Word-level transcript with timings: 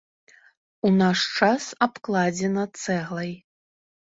У 0.87 0.89
наш 1.01 1.19
час 1.37 1.67
абкладзена 1.87 2.63
цэглай. 2.81 3.31